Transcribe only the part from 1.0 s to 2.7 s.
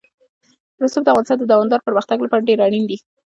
د افغانستان د دوامداره پرمختګ لپاره ډېر